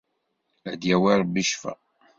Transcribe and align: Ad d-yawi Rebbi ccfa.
Ad 0.71 0.77
d-yawi 0.79 1.13
Rebbi 1.19 1.43
ccfa. 1.49 1.73